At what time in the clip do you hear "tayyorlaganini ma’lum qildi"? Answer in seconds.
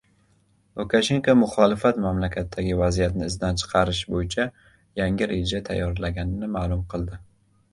5.69-7.23